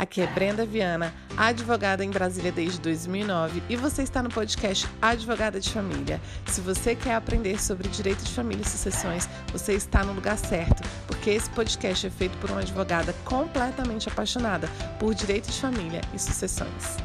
[0.00, 5.60] Aqui é Brenda Viana, advogada em Brasília desde 2009 e você está no podcast Advogada
[5.60, 6.18] de Família.
[6.46, 10.82] Se você quer aprender sobre direito de família e sucessões, você está no lugar certo,
[11.06, 16.18] porque esse podcast é feito por uma advogada completamente apaixonada por direito de família e
[16.18, 16.96] sucessões.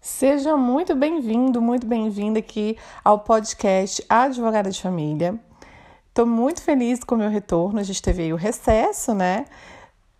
[0.00, 5.40] Seja muito bem-vindo, muito bem-vinda aqui ao podcast Advogada de Família.
[6.20, 7.80] Estou muito feliz com o meu retorno.
[7.80, 9.46] A gente teve aí o recesso, né?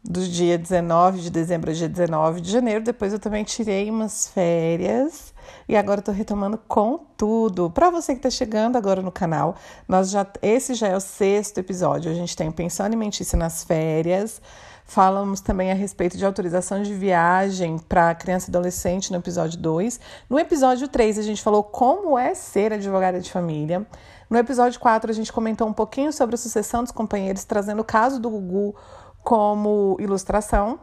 [0.03, 2.83] Do dia 19 de dezembro ao dia 19 de janeiro.
[2.83, 5.35] Depois eu também tirei umas férias
[5.69, 7.69] e agora estou retomando com tudo.
[7.69, 11.59] Para você que está chegando agora no canal, nós já esse já é o sexto
[11.59, 12.11] episódio.
[12.11, 14.41] A gente tem pensão alimentícia nas férias.
[14.87, 20.01] Falamos também a respeito de autorização de viagem para criança e adolescente no episódio 2.
[20.31, 23.87] No episódio 3, a gente falou como é ser advogada de família.
[24.31, 27.85] No episódio 4, a gente comentou um pouquinho sobre a sucessão dos companheiros, trazendo o
[27.85, 28.77] caso do Gugu
[29.25, 30.79] como ilustração.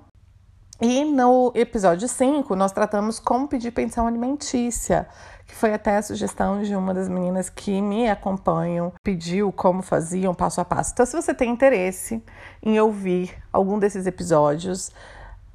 [0.81, 5.07] E no episódio 5, nós tratamos como pedir pensão alimentícia,
[5.45, 10.35] que foi até a sugestão de uma das meninas que me acompanham, pediu como faziam
[10.35, 10.91] passo a passo.
[10.91, 12.21] Então, se você tem interesse
[12.61, 14.91] em ouvir algum desses episódios,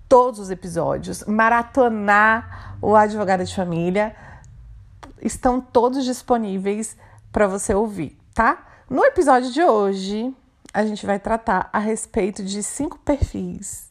[0.09, 4.16] todos os episódios, maratonar o Advogada de Família,
[5.20, 6.97] estão todos disponíveis
[7.33, 8.66] para você ouvir, tá?
[8.88, 10.34] No episódio de hoje,
[10.72, 13.91] a gente vai tratar a respeito de cinco perfis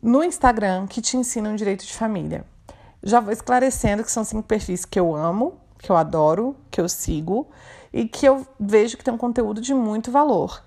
[0.00, 2.44] no Instagram que te ensinam direito de família.
[3.02, 6.88] Já vou esclarecendo que são cinco perfis que eu amo, que eu adoro, que eu
[6.88, 7.48] sigo
[7.92, 10.62] e que eu vejo que tem um conteúdo de muito valor.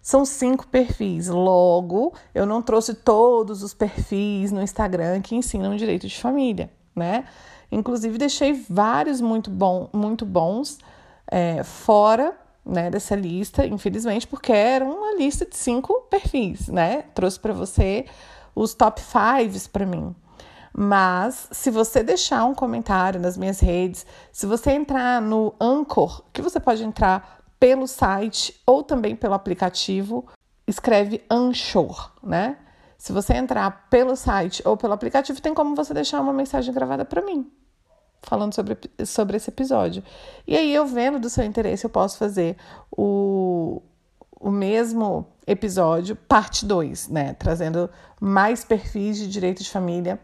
[0.00, 1.28] São cinco perfis.
[1.28, 7.24] Logo, eu não trouxe todos os perfis no Instagram que ensinam direito de família, né?
[7.70, 10.78] Inclusive, deixei vários muito, bom, muito bons
[11.30, 17.02] é, fora né, dessa lista, infelizmente, porque era uma lista de cinco perfis, né?
[17.14, 18.06] Trouxe para você
[18.54, 20.14] os top fives para mim.
[20.74, 26.40] Mas se você deixar um comentário nas minhas redes, se você entrar no Anchor, que
[26.40, 30.26] você pode entrar pelo site ou também pelo aplicativo,
[30.66, 32.56] escreve Anchor, né?
[32.96, 37.04] Se você entrar pelo site ou pelo aplicativo, tem como você deixar uma mensagem gravada
[37.04, 37.50] para mim
[38.22, 40.02] falando sobre, sobre esse episódio.
[40.46, 42.56] E aí, eu vendo do seu interesse, eu posso fazer
[42.90, 43.82] o,
[44.38, 47.34] o mesmo episódio, parte 2, né?
[47.34, 47.90] Trazendo
[48.20, 50.20] mais perfis de direito de família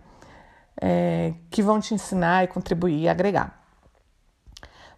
[0.80, 3.58] é, que vão te ensinar e contribuir e agregar.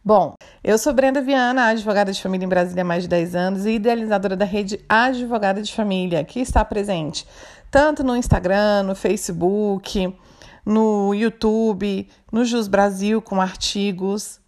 [0.02, 0.34] Bom,
[0.64, 3.72] eu sou Brenda Viana, advogada de família em Brasília há mais de 10 anos e
[3.72, 7.26] idealizadora da rede Advogada de Família, que está presente
[7.70, 10.18] tanto no Instagram, no Facebook,
[10.70, 14.40] no YouTube, no Jus Brasil com artigos,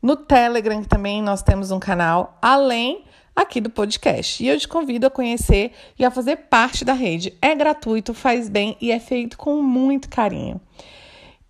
[0.00, 3.04] no Telegram também nós temos um canal, além
[3.36, 4.42] aqui do podcast.
[4.42, 7.36] E eu te convido a conhecer e a fazer parte da rede.
[7.42, 10.60] É gratuito, faz bem e é feito com muito carinho.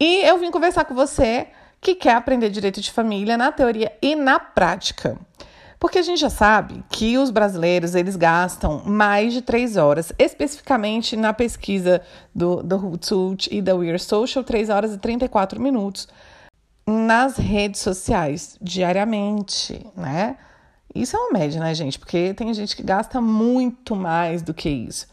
[0.01, 1.47] E eu vim conversar com você
[1.81, 5.17] que quer aprender direito de família na teoria e na prática.
[5.79, 11.17] Porque a gente já sabe que os brasileiros eles gastam mais de três horas, especificamente
[11.17, 12.03] na pesquisa
[12.35, 16.09] do, do Hootsuite e da Weird Social, 3 horas e 34 minutos
[16.87, 20.37] nas redes sociais diariamente, né?
[20.95, 21.99] Isso é uma média, né, gente?
[21.99, 25.07] Porque tem gente que gasta muito mais do que isso.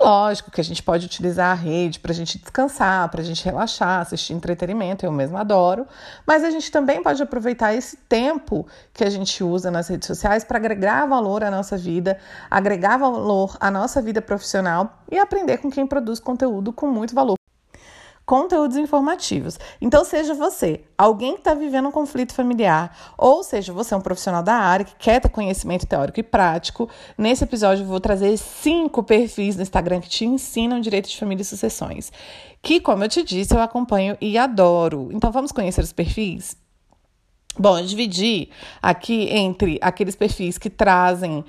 [0.00, 3.44] Lógico que a gente pode utilizar a rede para a gente descansar, para a gente
[3.44, 5.86] relaxar, assistir entretenimento, eu mesmo adoro,
[6.26, 10.42] mas a gente também pode aproveitar esse tempo que a gente usa nas redes sociais
[10.42, 12.18] para agregar valor à nossa vida,
[12.50, 17.39] agregar valor à nossa vida profissional e aprender com quem produz conteúdo com muito valor
[18.24, 19.58] conteúdos informativos.
[19.80, 24.00] Então, seja você alguém que está vivendo um conflito familiar, ou seja, você é um
[24.00, 26.88] profissional da área que quer ter conhecimento teórico e prático,
[27.18, 31.42] nesse episódio eu vou trazer cinco perfis no Instagram que te ensinam direito de família
[31.42, 32.12] e sucessões.
[32.62, 35.08] Que, como eu te disse, eu acompanho e adoro.
[35.12, 36.56] Então, vamos conhecer os perfis?
[37.58, 38.48] Bom, eu dividi
[38.80, 41.44] aqui entre aqueles perfis que trazem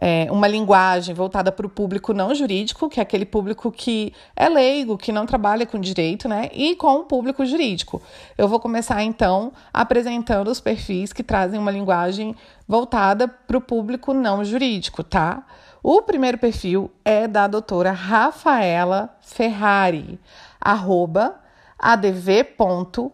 [0.00, 4.48] é, uma linguagem voltada para o público não jurídico, que é aquele público que é
[4.48, 6.50] leigo, que não trabalha com direito, né?
[6.52, 8.02] E com o público jurídico.
[8.36, 12.34] Eu vou começar então apresentando os perfis que trazem uma linguagem
[12.66, 15.44] voltada para o público não jurídico, tá?
[15.82, 20.18] O primeiro perfil é da doutora Rafaela Ferrari,
[20.60, 21.36] arroba
[21.78, 23.08] adv.rafaela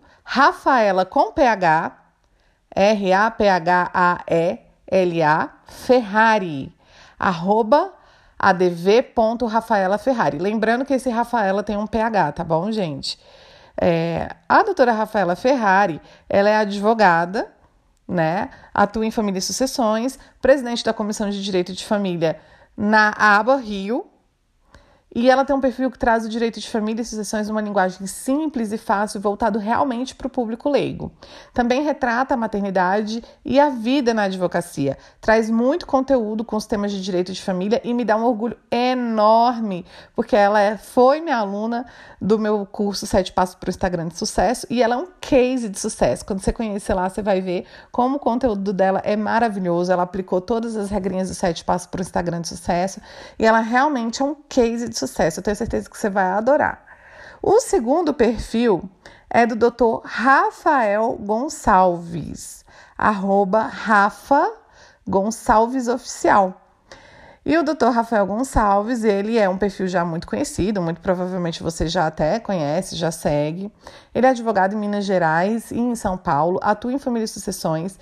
[1.07, 1.99] com PH,
[2.75, 3.39] R-A-P-H-A-E-L-A,
[5.67, 6.78] Ferrari
[7.19, 7.93] arroba
[8.39, 9.99] adv.rafaela
[10.39, 13.19] Lembrando que esse Rafaela tem um PH, tá bom, gente?
[13.81, 17.53] É, a doutora Rafaela Ferrari, ela é advogada,
[18.07, 18.51] né?
[18.73, 22.41] Atua em família e sucessões, presidente da Comissão de Direito de Família
[22.77, 24.07] na aba Rio,
[25.15, 28.07] e ela tem um perfil que traz o direito de família e sucessões numa linguagem
[28.07, 31.11] simples e fácil, voltado realmente para o público leigo.
[31.53, 34.97] Também retrata a maternidade e a vida na advocacia.
[35.21, 38.57] Traz muito conteúdo com os temas de direito de família e me dá um orgulho
[38.71, 39.85] enorme,
[40.15, 41.85] porque ela é, foi minha aluna
[42.21, 45.69] do meu curso Sete Passos para o Instagram de Sucesso e ela é um case
[45.69, 46.25] de sucesso.
[46.25, 49.91] Quando você conhecer lá, você vai ver como o conteúdo dela é maravilhoso.
[49.91, 53.01] Ela aplicou todas as regrinhas do Sete Passos para o Instagram de Sucesso
[53.37, 55.08] e ela realmente é um case de sucesso.
[55.41, 56.85] Eu tenho certeza que você vai adorar.
[57.43, 58.89] O segundo perfil
[59.31, 60.01] é do Dr.
[60.05, 62.65] Rafael Gonçalves,
[62.97, 64.53] arroba Rafa
[65.07, 66.68] Gonçalves Oficial.
[67.49, 67.87] E o Dr.
[67.87, 72.95] Rafael Gonçalves, ele é um perfil já muito conhecido, muito provavelmente você já até conhece,
[72.95, 73.73] já segue.
[74.15, 77.99] Ele é advogado em Minas Gerais e em São Paulo, atua em família e sucessões,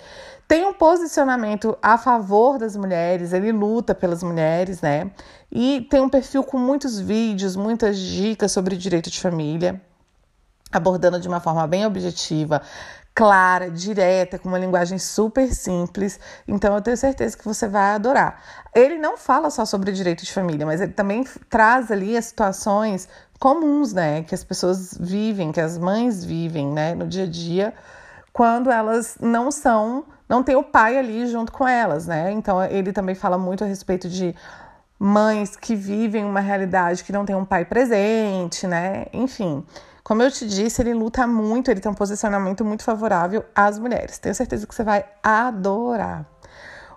[0.49, 5.11] tem um posicionamento a favor das mulheres, ele luta pelas mulheres, né?
[5.49, 9.81] E tem um perfil com muitos vídeos, muitas dicas sobre direito de família,
[10.73, 12.61] abordando de uma forma bem objetiva,
[13.17, 16.19] clara, direta, com uma linguagem super simples.
[16.47, 18.39] Então eu tenho certeza que você vai adorar.
[18.75, 23.09] Ele não fala só sobre direito de família, mas ele também traz ali as situações
[23.39, 27.73] comuns, né, que as pessoas vivem, que as mães vivem, né, no dia a dia,
[28.31, 32.31] quando elas não são, não tem o pai ali junto com elas, né?
[32.31, 34.35] Então ele também fala muito a respeito de
[34.99, 39.07] mães que vivem uma realidade que não tem um pai presente, né?
[39.11, 39.65] Enfim,
[40.07, 44.17] como eu te disse, ele luta muito, ele tem um posicionamento muito favorável às mulheres.
[44.17, 46.25] Tenho certeza que você vai adorar.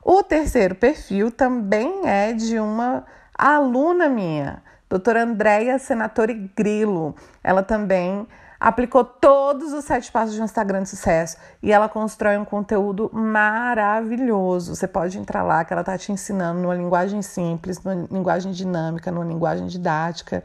[0.04, 3.04] O terceiro perfil também é de uma
[3.36, 7.16] aluna minha, doutora Andréia Senatori Grilo.
[7.42, 8.28] Ela também
[8.60, 13.10] aplicou todos os sete passos de um Instagram de sucesso e ela constrói um conteúdo
[13.12, 14.76] maravilhoso.
[14.76, 19.10] Você pode entrar lá que ela está te ensinando numa linguagem simples, numa linguagem dinâmica,
[19.10, 20.44] numa linguagem didática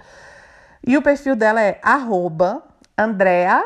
[0.85, 2.63] e o perfil dela é arroba
[2.97, 3.63] Andrea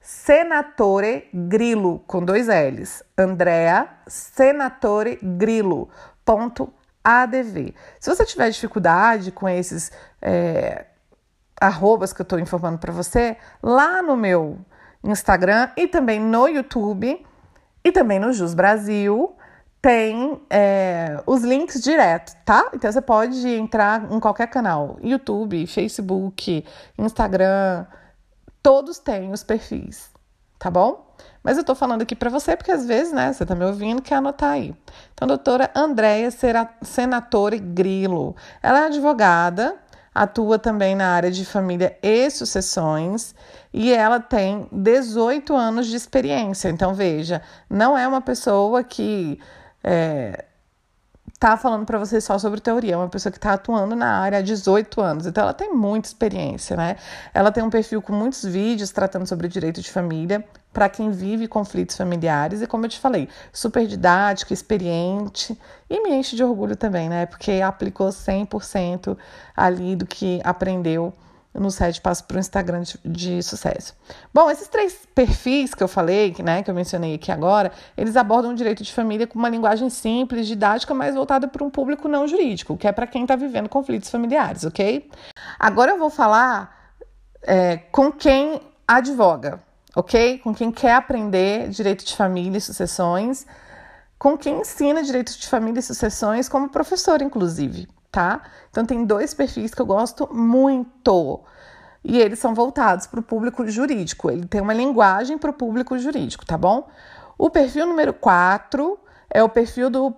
[0.00, 3.02] Senatore Grilo, com dois L's.
[3.16, 5.88] Andrea Senatore Grilo,
[6.24, 6.72] ponto
[7.02, 7.74] ADV.
[7.98, 10.86] Se você tiver dificuldade com esses é,
[11.60, 14.58] arrobas que eu estou informando para você, lá no meu
[15.02, 17.24] Instagram e também no YouTube
[17.82, 19.34] e também no Jus Brasil,
[19.80, 22.70] tem é, os links direto, tá?
[22.74, 26.64] Então você pode entrar em qualquer canal, YouTube, Facebook,
[26.98, 27.86] Instagram,
[28.62, 30.10] todos têm os perfis,
[30.58, 31.06] tá bom?
[31.42, 34.02] Mas eu tô falando aqui para você porque às vezes, né, você tá me ouvindo,
[34.02, 34.74] quer anotar aí.
[35.14, 36.28] Então, doutora Andréia
[36.82, 39.76] Senatore Grilo, ela é advogada,
[40.14, 43.34] atua também na área de família e sucessões
[43.72, 46.68] e ela tem 18 anos de experiência.
[46.68, 47.40] Então, veja,
[47.70, 49.38] não é uma pessoa que
[49.90, 50.44] é,
[51.38, 54.38] tá falando para você só sobre teoria, é uma pessoa que está atuando na área
[54.38, 56.96] há 18 anos, então ela tem muita experiência, né?
[57.32, 60.44] Ela tem um perfil com muitos vídeos tratando sobre direito de família
[60.74, 65.58] para quem vive conflitos familiares e como eu te falei, super didático, experiente
[65.88, 67.24] e me enche de orgulho também, né?
[67.24, 69.16] Porque aplicou 100%
[69.56, 71.14] ali do que aprendeu
[71.54, 73.94] no site passo para o Instagram de, de, sucesso.
[74.32, 78.52] Bom, esses três perfis que eu falei, né, que eu mencionei aqui agora, eles abordam
[78.52, 82.26] o direito de família com uma linguagem simples, didática, mas voltada para um público não
[82.26, 85.10] jurídico, que é para quem está vivendo conflitos familiares, ok?
[85.58, 86.92] Agora eu vou falar
[87.42, 89.60] é, com quem advoga,
[89.96, 90.38] ok?
[90.38, 93.46] Com quem quer aprender direito de família e sucessões,
[94.18, 98.42] com quem ensina direito de família e sucessões como professor, inclusive tá?
[98.70, 101.40] Então tem dois perfis que eu gosto muito.
[102.02, 104.30] E eles são voltados para o público jurídico.
[104.30, 106.88] Ele tem uma linguagem para o público jurídico, tá bom?
[107.36, 108.98] O perfil número 4
[109.30, 110.14] é o perfil do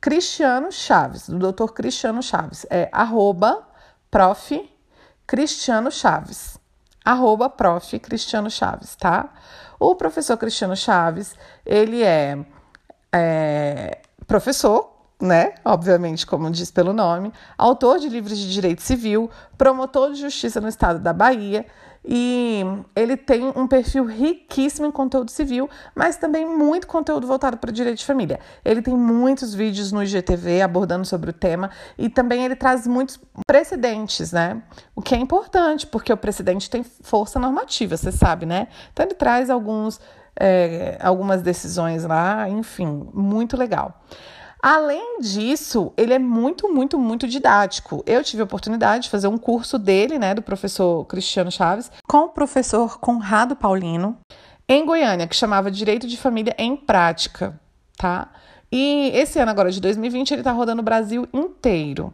[0.00, 1.72] Cristiano Chaves, do Dr.
[1.72, 2.66] Cristiano Chaves.
[2.70, 3.66] É arroba
[4.10, 4.70] prof.
[5.26, 6.58] Cristiano Chaves.
[7.04, 7.98] Arroba prof.
[7.98, 9.32] Cristiano Chaves, tá?
[9.78, 12.44] O professor Cristiano Chaves, ele é,
[13.12, 15.54] é professor, né?
[15.64, 20.68] Obviamente, como diz pelo nome, autor de livros de direito civil, promotor de justiça no
[20.68, 21.66] estado da Bahia,
[22.06, 22.62] e
[22.94, 27.72] ele tem um perfil riquíssimo em conteúdo civil, mas também muito conteúdo voltado para o
[27.72, 28.38] direito de família.
[28.62, 33.18] Ele tem muitos vídeos no IGTV abordando sobre o tema e também ele traz muitos
[33.46, 34.62] precedentes, né?
[34.94, 38.68] O que é importante, porque o precedente tem força normativa, você sabe, né?
[38.92, 39.98] Então ele traz alguns,
[40.38, 44.02] é, algumas decisões lá, enfim, muito legal.
[44.64, 48.02] Além disso, ele é muito, muito, muito didático.
[48.06, 52.20] Eu tive a oportunidade de fazer um curso dele, né, do professor Cristiano Chaves, com
[52.20, 54.16] o professor Conrado Paulino,
[54.66, 57.60] em Goiânia, que chamava Direito de Família em Prática,
[57.98, 58.32] tá?
[58.72, 62.10] E esse ano agora de 2020 ele tá rodando o Brasil inteiro.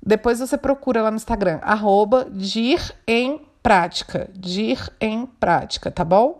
[0.00, 4.30] Depois você procura lá no Instagram, arroba Dir em Prática.
[4.34, 6.38] Dir em Prática, tá bom?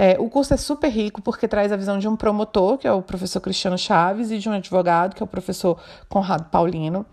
[0.00, 2.92] É, o curso é super rico porque traz a visão de um promotor, que é
[2.92, 5.76] o professor Cristiano Chaves, e de um advogado, que é o professor
[6.08, 7.04] Conrado Paulino.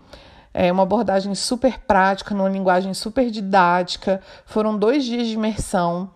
[0.54, 4.20] É uma abordagem super prática, numa linguagem super didática.
[4.44, 6.08] Foram dois dias de imersão.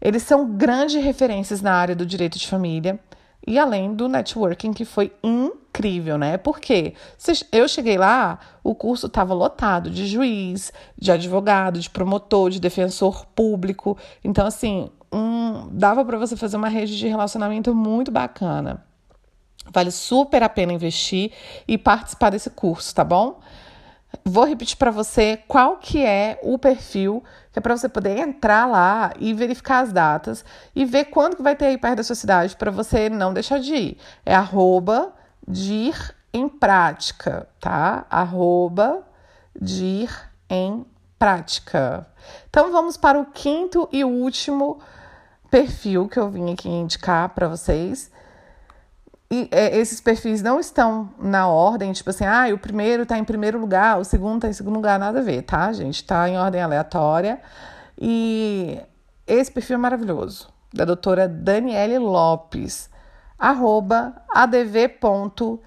[0.00, 2.98] Eles são grandes referências na área do direito de família
[3.46, 6.38] e além do networking, que foi incrível, né?
[6.38, 6.94] Porque
[7.52, 13.26] eu cheguei lá, o curso estava lotado de juiz, de advogado, de promotor, de defensor
[13.26, 13.98] público.
[14.24, 18.84] Então, assim, um, dava para você fazer uma rede de relacionamento muito bacana.
[19.72, 21.32] Vale super a pena investir
[21.66, 23.40] e participar desse curso, tá bom?
[24.24, 27.22] Vou repetir para você qual que é o perfil,
[27.52, 30.44] que é para você poder entrar lá e verificar as datas
[30.74, 33.58] e ver quando que vai ter aí perto da sua cidade para você não deixar
[33.58, 33.98] de ir.
[34.24, 35.12] É arroba
[35.46, 38.06] dir em prática, tá?
[38.10, 39.02] Arroba
[40.48, 40.86] em
[41.18, 42.06] prática.
[42.48, 44.80] Então vamos para o quinto e último
[45.50, 48.10] perfil que eu vim aqui indicar para vocês.
[49.30, 53.24] E é, esses perfis não estão na ordem, tipo assim, ah, o primeiro está em
[53.24, 55.96] primeiro lugar, o segundo está em segundo lugar, nada a ver, tá, gente?
[55.96, 57.40] Está em ordem aleatória.
[57.98, 58.80] E
[59.26, 62.88] esse perfil é maravilhoso, da doutora Daniele Lopes,
[63.36, 65.58] arroba adv.daniele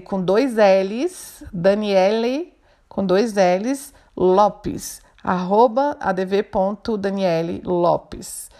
[0.00, 2.54] com dois L's, Daniele
[2.88, 8.50] com dois L's, Lopes, arroba adv.daniele Lopes.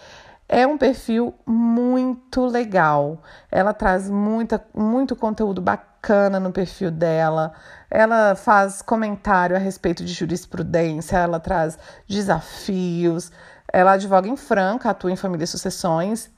[0.47, 3.21] É um perfil muito legal.
[3.51, 7.51] Ela traz muita, muito conteúdo bacana no perfil dela.
[7.91, 13.29] Ela faz comentário a respeito de jurisprudência, ela traz desafios.
[13.71, 16.31] Ela advoga em Franca, atua em família e sucessões.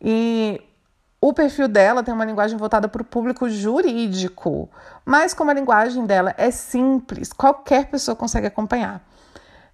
[0.00, 0.62] E
[1.20, 4.68] o perfil dela tem uma linguagem voltada para o público jurídico,
[5.04, 9.02] mas como a linguagem dela é simples, qualquer pessoa consegue acompanhar,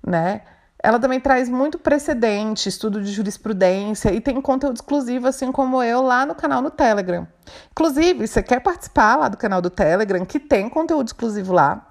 [0.06, 0.42] né?
[0.84, 6.02] Ela também traz muito precedente, estudo de jurisprudência e tem conteúdo exclusivo, assim como eu,
[6.02, 7.26] lá no canal no Telegram.
[7.70, 11.88] Inclusive, você quer participar lá do canal do Telegram, que tem conteúdo exclusivo lá?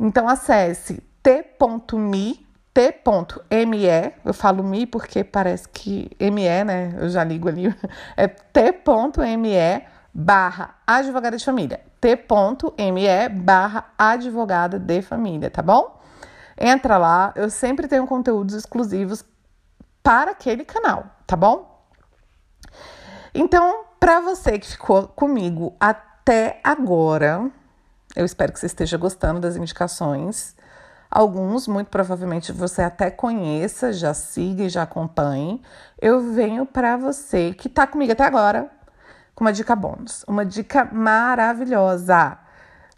[0.00, 2.47] Então acesse t.me,
[2.78, 6.94] t.me, eu falo me porque parece que ME, né?
[6.96, 7.74] Eu já ligo ali,
[8.16, 16.00] é t.me barra advogada de família, t.me barra advogada de família, tá bom?
[16.56, 19.24] Entra lá, eu sempre tenho conteúdos exclusivos
[20.00, 21.84] para aquele canal, tá bom?
[23.34, 27.50] Então, para você que ficou comigo até agora,
[28.14, 30.56] eu espero que você esteja gostando das indicações.
[31.10, 35.62] Alguns, muito provavelmente, você até conheça, já siga e já acompanhe.
[36.00, 38.70] Eu venho para você que está comigo até agora
[39.34, 42.38] com uma dica bônus, uma dica maravilhosa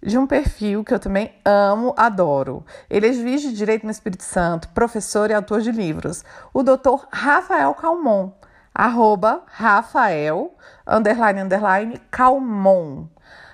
[0.02, 2.64] de um perfil que eu também amo, adoro.
[2.88, 6.24] Ele é juiz de direito no Espírito Santo, professor e autor de livros.
[6.52, 8.32] O doutor Rafael Calmon,
[8.74, 10.54] arroba Rafael,
[10.86, 13.06] underline, underline, Calmon.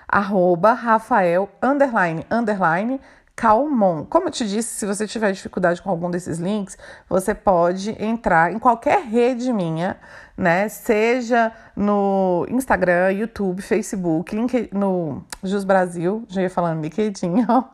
[0.09, 3.01] Arroba Rafael, underline, underline,
[3.37, 4.07] Calmon.
[4.07, 8.51] Como eu te disse, se você tiver dificuldade com algum desses links, você pode entrar
[8.51, 9.99] em qualquer rede minha,
[10.35, 10.71] né?
[10.71, 14.35] Seja no Instagram, YouTube, Facebook,
[14.73, 17.65] no Jus Brasil, já ia falando LinkedIn, ó.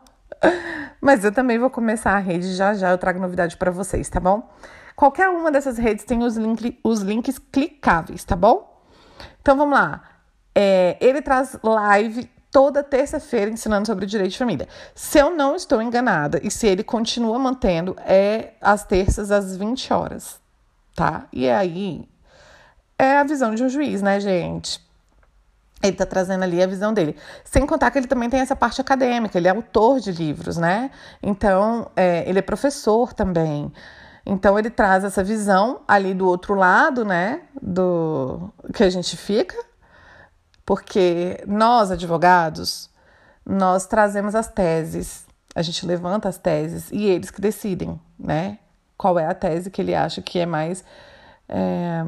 [1.01, 4.19] Mas eu também vou começar a rede já já, eu trago novidade para vocês, tá
[4.19, 4.51] bom?
[4.97, 8.83] Qualquer uma dessas redes tem os, link, os links clicáveis, tá bom?
[9.41, 10.03] Então vamos lá.
[10.55, 14.69] É, ele traz live toda terça-feira ensinando sobre direito de família.
[14.95, 19.93] Se eu não estou enganada e se ele continua mantendo, é às terças às 20
[19.93, 20.39] horas,
[20.95, 21.27] tá?
[21.33, 22.07] E aí
[22.99, 24.81] é a visão de um juiz, né, gente?
[25.83, 27.17] Ele tá trazendo ali a visão dele.
[27.43, 30.91] Sem contar que ele também tem essa parte acadêmica, ele é autor de livros, né?
[31.23, 33.73] Então, é, ele é professor também.
[34.25, 37.41] Então, ele traz essa visão ali do outro lado, né?
[37.61, 39.57] Do que a gente fica,
[40.65, 42.91] porque nós, advogados,
[43.45, 48.59] nós trazemos as teses, a gente levanta as teses e eles que decidem, né?
[48.97, 50.85] Qual é a tese que ele acha que é mais
[51.49, 52.05] é,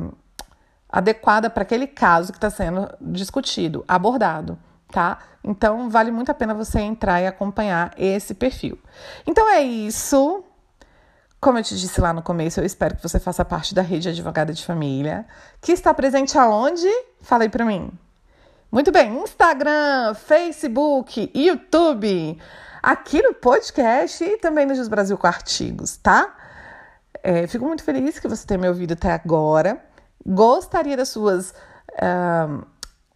[0.88, 4.58] adequada para aquele caso que está sendo discutido, abordado,
[4.90, 5.18] tá?
[5.42, 8.78] Então, vale muito a pena você entrar e acompanhar esse perfil.
[9.26, 10.44] Então, é isso.
[11.40, 14.08] Como eu te disse lá no começo, eu espero que você faça parte da rede
[14.08, 15.26] Advogada de Família,
[15.60, 16.88] que está presente aonde?
[17.20, 17.92] Fala aí para mim.
[18.70, 22.38] Muito bem, Instagram, Facebook, YouTube,
[22.82, 26.36] aqui no podcast e também no Jus Brasil com artigos, tá?
[27.22, 29.82] É, fico muito feliz que você tenha me ouvido até agora.
[30.26, 32.66] Gostaria das suas uh,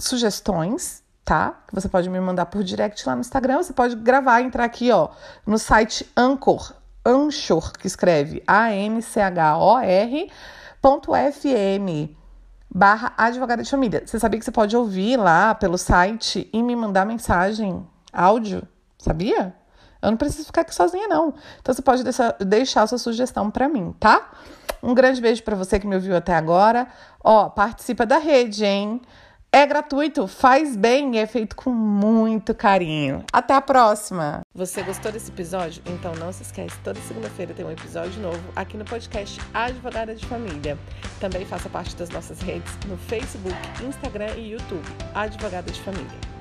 [0.00, 1.60] sugestões tá?
[1.74, 5.10] Você pode me mandar por direct lá no Instagram, você pode gravar, entrar aqui, ó,
[5.44, 6.72] no site Anchor,
[7.04, 10.32] Anchor, que escreve A-N-C-H-O-R
[11.28, 12.17] F-M
[12.70, 14.02] barra advogada de família.
[14.04, 18.62] Você sabia que você pode ouvir lá pelo site e me mandar mensagem, áudio?
[18.98, 19.54] Sabia?
[20.00, 21.34] Eu não preciso ficar aqui sozinha, não.
[21.60, 22.04] Então você pode
[22.44, 24.30] deixar, sua sugestão para mim, tá?
[24.82, 26.86] Um grande beijo para você que me ouviu até agora.
[27.22, 29.00] Ó, participa da rede, hein?
[29.50, 33.24] É gratuito, faz bem e é feito com muito carinho.
[33.32, 34.42] Até a próxima!
[34.54, 35.82] Você gostou desse episódio?
[35.86, 40.26] Então não se esquece, toda segunda-feira tem um episódio novo aqui no podcast Advogada de
[40.26, 40.76] Família.
[41.18, 46.37] Também faça parte das nossas redes no Facebook, Instagram e YouTube, Advogada de Família.